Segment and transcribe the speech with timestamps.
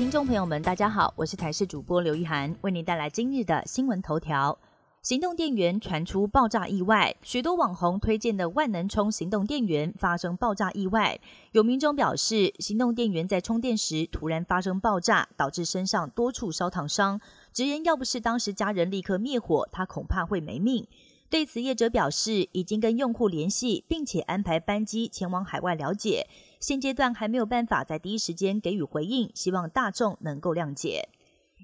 [0.00, 4.58] 听众朋友们，大家好，我是台视主播刘一涵，为您带来今日的新闻头条。
[5.02, 11.20] 行动电源传出爆炸意外，许多网红推荐的万能充行动电源发生爆炸意外。
[11.52, 17.20] 有民众表示，行动电源在充电时突然发生爆炸，导致身上多处烧烫伤，
[17.52, 20.88] 直言要不是当时家人立刻灭火，他恐怕会没命。
[21.30, 26.26] 对此，业者表示已经跟用户联系，并且安排班机前往海外了解。
[26.58, 31.08] 现阶段还没有办法在第一时间给予回应，希望大众能够谅解。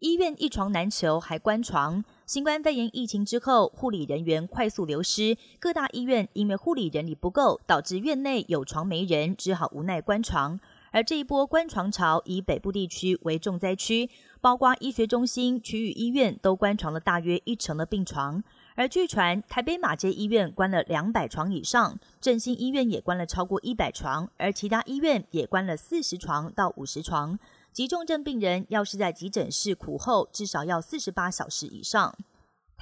[0.00, 2.04] 医院一床难求，还关床。
[2.26, 10.60] 新冠肺炎疫情之后，护理人员快速流失，各大医院因为护理人力不够，导致院内有床没人，只好无奈关床。
[10.94, 14.08] 而这一波关床潮，以北部地区为重灾区，
[14.40, 18.40] 包括医学中心、区域医院都关床了大约一成的病床。
[18.76, 27.36] 而据传，台北马街医院关了两百床以上，振兴医院也关了超过一百床，而其他医院也关了四十床到五十床。
[27.72, 32.16] 急重症病人要是在急诊室苦候，至少要四十八小时以上。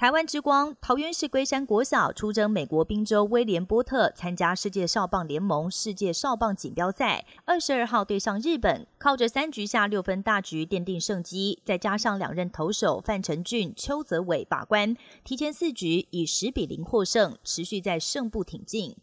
[0.03, 18.97] 台湾之光桃园市龟山国小出征美国宾州威廉波特参加世界少棒联盟世界少棒锦标赛，二十二号对上日本，靠着三局下六分大局奠定胜机，再加上两任投手范成俊、邱泽伟把关，提前四局以十比零获胜，持续在胜部挺进。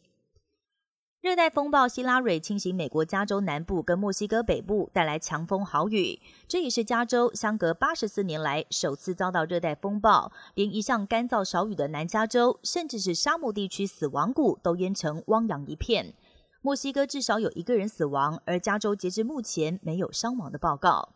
[1.21, 6.19] 热带风暴希拉蕊侵袭美国加州南部跟墨西哥北部，带来强风豪雨。
[6.49, 16.15] 这也是加州相隔八十四年来首次遭到热带风暴，连一向干燥少雨的南加州，甚至是沙漠地区死亡谷都淹成汪洋一片。
[16.63, 21.11] 墨西哥至少有一个人死亡，而加州截至目前没有伤亡的报告。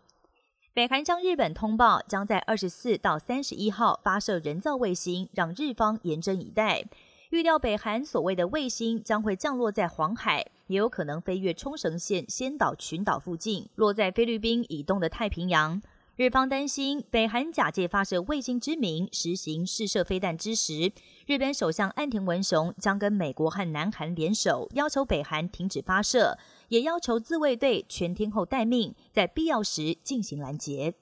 [0.74, 6.84] 北韩向日本通报，将在二十四到三十一号发射人造卫星，让日方严阵以待。
[7.34, 15.82] 预料北韩所谓的卫星将会降落在黄海，也有可能飞越冲绳县仙岛群岛附近，落在菲律宾以东的太平洋。
[16.14, 20.92] 日方担心北韩假借发射卫星之名实行试射飞弹之时，
[21.26, 26.38] 日本首相岸田文雄将跟美国和南韩联手，要求北韩停止发射，
[26.68, 30.94] 也要求自卫队全天候待命，在必要时进行拦截。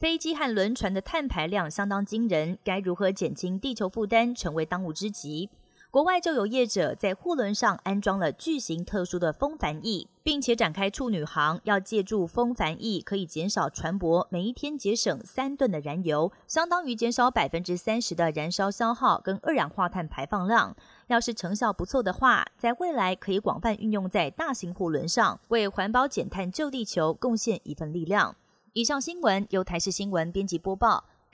[0.00, 5.48] 飞机和轮船的碳排量相当惊人，该如何减轻地球负担，成为当务之急。
[5.90, 20.76] 国外就有业者在货轮上安装了巨型特殊的风帆翼，并且展开处女航，要借助风帆翼可以减少船舶每一天节省三吨的燃油，相当于减少百分之三十的燃烧消耗跟二氧化碳排放量。
[21.06, 28.36] 要是成效不错的话，在未来可以广泛运用在大型货轮上，为环保减碳救地球贡献一份力量。
[28.74, 31.04] 以上新闻由台视新闻编辑播报。